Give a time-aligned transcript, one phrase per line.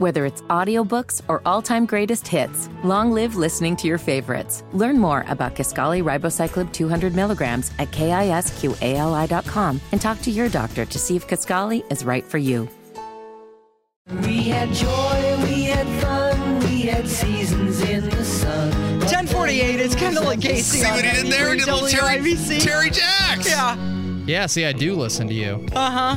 [0.00, 4.64] Whether it's audiobooks or all-time greatest hits, long live listening to your favorites.
[4.72, 10.98] Learn more about Kisqali Ribociclib 200 milligrams at kisqali.com and talk to your doctor to
[10.98, 12.66] see if Kisqali is right for you.
[14.22, 18.70] We had joy, we had fun, we had seasons in the sun.
[19.00, 20.78] 1048 it's kind of like Casey.
[20.78, 21.52] See what he did there?
[21.52, 22.62] He did a little Terry, WIBC.
[22.62, 23.46] Terry Jacks.
[23.46, 23.99] Yeah.
[24.26, 25.66] Yeah, see, I do listen to you.
[25.72, 26.16] Uh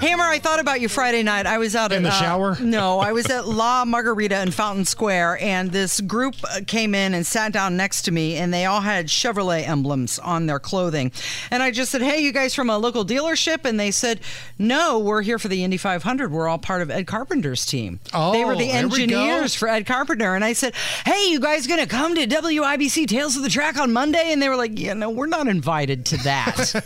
[0.00, 1.46] Hammer, I thought about you Friday night.
[1.46, 2.56] I was out In at, the uh, shower?
[2.60, 7.14] No, I was at La Margarita in Fountain Square, and this group uh, came in
[7.14, 11.12] and sat down next to me, and they all had Chevrolet emblems on their clothing.
[11.50, 14.20] And I just said, "Hey, you guys from a local dealership?" And they said,
[14.58, 16.32] "No, we're here for the Indy 500.
[16.32, 18.00] We're all part of Ed Carpenter's team.
[18.12, 21.38] they were Oh, the there we engineers for Ed Carpenter." And I said, "Hey, you
[21.38, 24.78] guys gonna come to WIBC Tales of the Track on Monday?" And they were like,
[24.78, 26.82] "Yeah, no, we're not invited to that."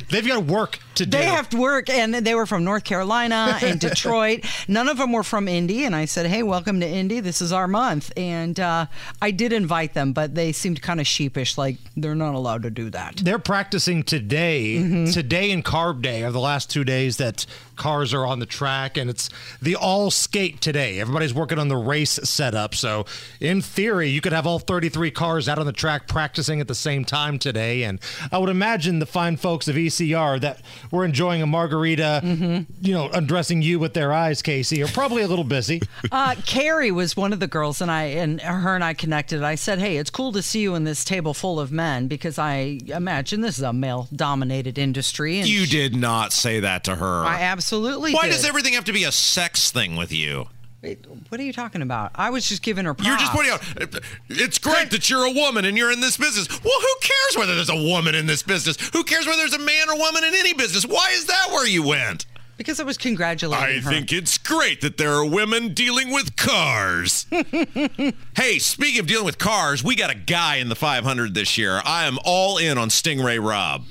[0.10, 1.16] They've got work to do.
[1.16, 4.44] They have to work, and they were from North Carolina and Detroit.
[4.68, 7.20] None of them were from Indy, and I said, "Hey, welcome to Indy.
[7.20, 8.86] This is our month." And uh,
[9.22, 12.70] I did invite them, but they seemed kind of sheepish, like they're not allowed to
[12.70, 13.16] do that.
[13.16, 14.76] They're practicing today.
[14.76, 15.12] Mm-hmm.
[15.12, 18.96] Today and carb day are the last two days that cars are on the track,
[18.96, 19.30] and it's
[19.60, 21.00] the all skate today.
[21.00, 22.74] Everybody's working on the race setup.
[22.74, 23.06] So,
[23.40, 26.74] in theory, you could have all 33 cars out on the track practicing at the
[26.74, 27.84] same time today.
[27.84, 27.98] And
[28.30, 32.84] I would imagine the fine folks of ECR that were enjoying a margarita, Mm-hmm.
[32.84, 35.80] you know, undressing you with their eyes, Casey, are probably a little busy.
[36.12, 39.42] Uh, Carrie was one of the girls, and I and her and I connected.
[39.42, 42.38] I said, "Hey, it's cool to see you in this table full of men because
[42.38, 47.24] I imagine this is a male-dominated industry." And You did not say that to her.
[47.24, 48.12] I absolutely.
[48.12, 48.32] Why did.
[48.32, 50.48] does everything have to be a sex thing with you?
[50.82, 52.12] Wait, What are you talking about?
[52.14, 52.94] I was just giving her.
[52.94, 53.06] Props.
[53.06, 56.48] You're just pointing out it's great that you're a woman and you're in this business.
[56.64, 58.76] Well, who cares whether there's a woman in this business?
[58.94, 60.86] Who cares whether there's a man or woman in any business?
[60.86, 62.26] Why is that where you went?
[62.56, 63.90] because I was congratulating I her.
[63.90, 67.24] think it's great that there are women dealing with cars.
[67.30, 71.80] hey, speaking of dealing with cars, we got a guy in the 500 this year.
[71.86, 73.84] I am all in on Sting Ray Robb.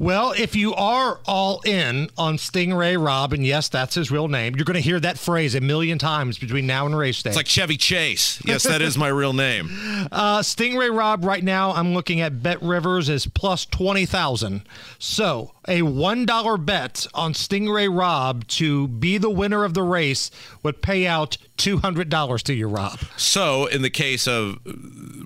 [0.00, 4.28] Well, if you are all in on Sting Ray Robb, and yes, that's his real
[4.28, 7.30] name, you're going to hear that phrase a million times between now and race day.
[7.30, 8.40] It's like Chevy Chase.
[8.44, 9.68] Yes, that is my real name.
[10.10, 14.62] Uh, Sting Ray Robb, right now, I'm looking at BetRivers is plus 20,000.
[14.98, 20.30] So a $1 bet on Sting Ray Robb to be the winner of the race
[20.62, 23.00] would pay out $200 to you, Rob.
[23.16, 24.58] So, in the case of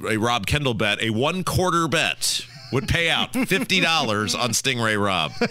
[0.09, 4.97] a Rob Kendall bet, a one quarter bet would pay out $50 on Sting Ray
[4.97, 5.33] Robb.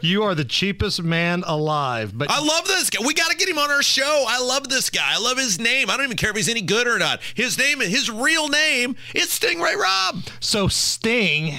[0.00, 2.16] You are the cheapest man alive.
[2.16, 3.04] But I love this guy.
[3.04, 4.24] We got to get him on our show.
[4.28, 5.14] I love this guy.
[5.14, 5.90] I love his name.
[5.90, 7.20] I don't even care if he's any good or not.
[7.34, 10.22] His name, his real name, is Sting Ray Robb.
[10.40, 11.54] so Sting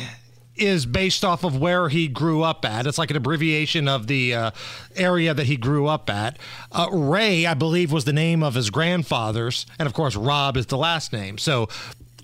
[0.55, 2.85] is based off of where he grew up at.
[2.85, 4.51] It's like an abbreviation of the uh,
[4.95, 6.37] area that he grew up at.
[6.71, 10.67] Uh, Ray, I believe, was the name of his grandfather's, and of course, Robb is
[10.67, 11.37] the last name.
[11.37, 11.69] So,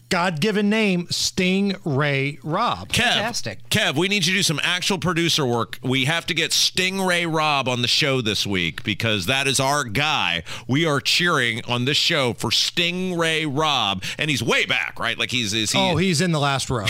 [0.10, 2.90] God-given name, Sting Ray Robb.
[2.90, 3.70] Kev, Fantastic.
[3.70, 5.78] Kev, we need you to do some actual producer work.
[5.84, 9.60] We have to get Sting Ray Robb on the show this week because that is
[9.60, 10.44] our guy.
[10.68, 15.18] We are cheering on this show for Sting Ray Robb, and he's way back, right?
[15.18, 15.80] Like he's is he?
[15.80, 16.86] Oh, he's in the last row.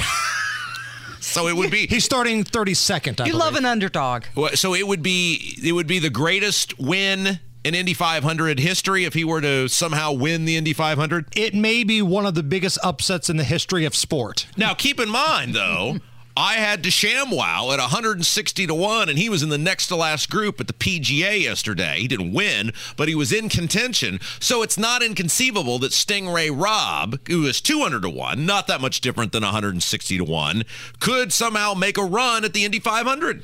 [1.19, 3.19] so it would be He's starting 32nd.
[3.19, 3.36] I You believe.
[3.36, 4.24] love an underdog.
[4.56, 9.14] So it would be it would be the greatest win in Indy 500 history if
[9.14, 11.25] he were to somehow win the Indy 500.
[11.36, 14.47] It may be one of the biggest upsets in the history of sport.
[14.58, 15.98] Now, keep in mind though,
[16.38, 20.30] I had DeChambeau at 160 to 1 and he was in the next to last
[20.30, 21.98] group at the PGA yesterday.
[22.00, 24.22] He didn't win, but he was in contention.
[24.40, 28.80] So it's not inconceivable that Sting Ray Robb, who is 200 to 1, not that
[28.80, 30.64] much different than 160 to 1,
[31.02, 33.44] could somehow make a run at the Indy 500.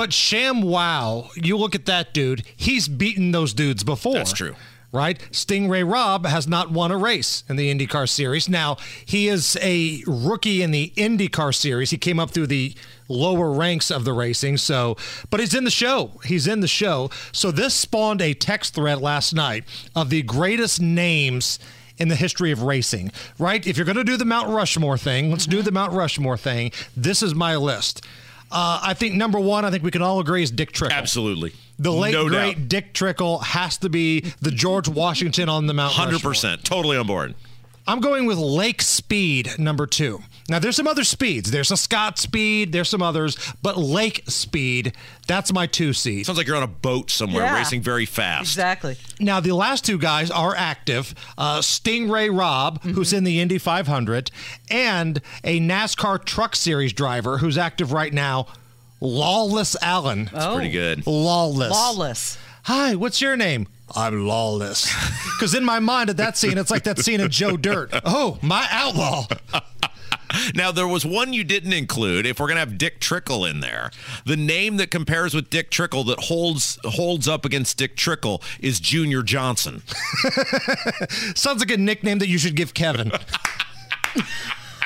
[0.00, 4.14] But Sham Wow, you look at that dude, he's beaten those dudes before.
[4.14, 4.56] That's true.
[4.92, 5.20] Right?
[5.30, 8.48] Sting Ray Robb has not won a race in the IndyCar series.
[8.48, 11.90] Now, he is a rookie in the IndyCar series.
[11.90, 12.74] He came up through the
[13.08, 14.96] lower ranks of the racing, so
[15.28, 16.12] but he's in the show.
[16.24, 17.10] He's in the show.
[17.30, 19.64] So this spawned a text thread last night
[19.94, 21.58] of the greatest names
[21.98, 23.66] in the history of racing, right?
[23.66, 26.72] If you're going to do the Mount Rushmore thing, let's do the Mount Rushmore thing.
[26.96, 28.02] This is my list.
[28.52, 30.96] Uh, I think number one, I think we can all agree is Dick Trickle.
[30.96, 31.52] Absolutely.
[31.78, 32.68] The late no great doubt.
[32.68, 35.92] Dick Trickle has to be the George Washington on the Mount.
[35.94, 37.34] Hundred percent, totally on board.
[37.86, 40.22] I'm going with Lake Speed number two.
[40.48, 41.50] Now there's some other speeds.
[41.50, 42.72] There's a Scott Speed.
[42.72, 44.94] There's some others, but Lake Speed.
[45.26, 46.26] That's my two seed.
[46.26, 47.56] Sounds like you're on a boat somewhere, Yeah.
[47.56, 48.42] racing very fast.
[48.42, 48.96] Exactly.
[49.20, 51.14] Now the last two guys are active.
[51.38, 54.30] Uh, Sting Ray Robb, who's in the Indy 500,
[54.70, 58.46] and a NASCAR Truck Series driver who's active right now,
[59.00, 60.28] Lawless Alan.
[60.34, 61.06] Oh, Pretty good.
[61.06, 61.70] Lawless.
[61.70, 62.38] Lawless.
[62.64, 63.66] Hi, what's your name?
[63.96, 64.92] I'm lawless.
[65.36, 67.90] Because in my mind at that scene, it's like that scene of Joe Dirt.
[68.04, 69.26] Oh, my outlaw.
[70.54, 72.26] Now there was one you didn't include.
[72.26, 73.90] If we're gonna have Dick Trickle in there,
[74.24, 78.80] the name that compares with Dick Trickle that holds holds up against Dick Trickle is
[78.80, 79.82] Junior Johnson.
[81.34, 83.12] Sounds like a nickname that you should give Kevin.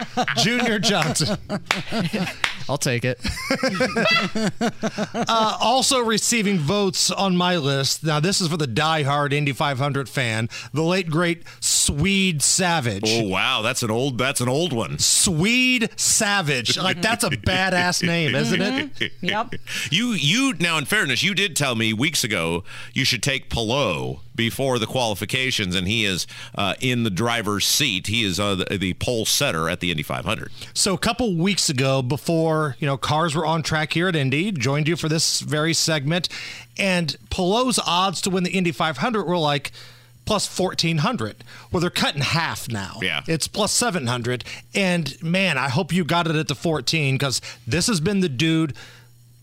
[0.36, 1.38] Junior Johnson.
[2.68, 3.20] I'll take it.
[5.26, 8.04] Uh, also receiving votes on my list.
[8.04, 13.04] Now, this is for the diehard Indy 500 fan, the late great Swede Savage.
[13.06, 14.98] Oh wow, that's an old that's an old one.
[14.98, 16.76] Swede Savage.
[16.76, 19.12] Like, that's a badass name, isn't it?
[19.20, 19.54] Yep.
[19.90, 24.20] You you now in fairness, you did tell me weeks ago you should take Palou
[24.34, 26.26] before the qualifications, and he is
[26.56, 28.08] uh, in the driver's seat.
[28.08, 30.50] He is uh, the, the pole setter at the Indy 500.
[30.74, 34.52] So a couple weeks ago, before you know cars were on track here at Indy,
[34.52, 36.28] joined you for this very segment,
[36.78, 39.72] and Palou's odds to win the Indy 500 were like
[40.26, 43.20] plus 1400 well they're cut in half now Yeah.
[43.28, 44.42] it's plus 700
[44.74, 48.30] and man i hope you got it at the 14 because this has been the
[48.30, 48.72] dude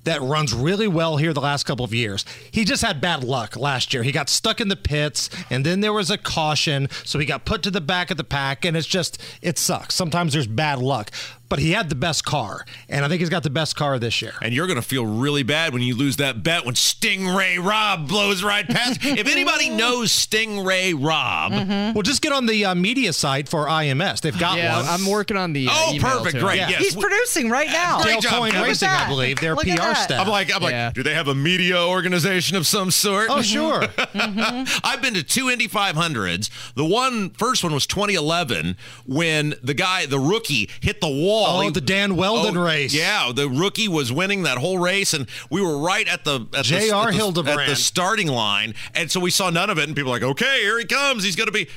[0.03, 2.25] that runs really well here the last couple of years.
[2.51, 4.03] He just had bad luck last year.
[4.03, 7.45] He got stuck in the pits, and then there was a caution, so he got
[7.45, 9.95] put to the back of the pack, and it's just, it sucks.
[9.95, 11.11] Sometimes there's bad luck.
[11.51, 14.21] But he had the best car, and I think he's got the best car this
[14.21, 14.31] year.
[14.41, 17.57] And you're going to feel really bad when you lose that bet when Sting Ray
[17.57, 18.99] Robb blows right past.
[19.03, 21.51] if anybody knows Stingray Rob,
[21.93, 24.21] Well, just get on the uh, media site for IMS.
[24.21, 24.85] They've got Yeah, one.
[24.87, 25.67] I'm working on the.
[25.67, 26.69] Uh, oh, email perfect, to great, Yeah.
[26.69, 26.79] yes.
[26.79, 28.01] He's producing right now.
[28.01, 29.41] Great Dale job, Coyne Racing, I believe.
[29.41, 30.11] Their Look PR staff.
[30.21, 30.85] I'm like, I'm Yeah.
[30.85, 33.27] like, do they have a media organization of some sort?
[33.29, 33.83] oh, sure.
[34.15, 36.49] I've been to two Indy 500s.
[36.75, 41.40] The one first one was 2011 when the guy, the rookie, hit the wall.
[41.47, 42.93] Oh, He- the Dan oh, Wheldon Oh, race.
[42.93, 46.51] Yeah, the rookie was winning that whole race, and we were right at the at
[46.51, 47.07] the, J.R.
[47.07, 47.61] at the- Hildebrand.
[47.61, 49.87] at the starting line, and so we saw none of it.
[49.87, 51.23] And people were like, okay, here he comes.
[51.23, 51.67] He's going to be.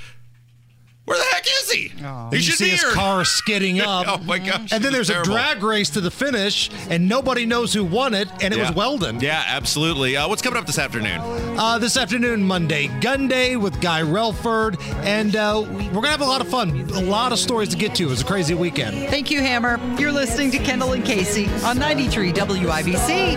[1.04, 1.88] Where the heck is he?
[1.88, 2.92] He you should see be his here.
[2.92, 4.06] car skidding up.
[4.08, 4.72] Oh my gosh!
[4.72, 7.84] And then it was there's a drag race to the finish, and nobody knows who
[7.84, 9.20] won it, and it was Wheldon.
[9.20, 10.16] Yeah, absolutely.
[10.16, 11.20] Uh, what's coming up this afternoon?
[11.58, 16.24] Uh, this afternoon, Monday, Gun Day with Guy Relford, and uh, we're gonna have a
[16.24, 16.70] lot of fun.
[16.94, 18.04] A lot of stories to get to.
[18.04, 19.10] It was a crazy weekend.
[19.10, 19.78] Thank you, Hammer.
[20.00, 23.34] You're listening to Kendall and Casey on 93 WIBC.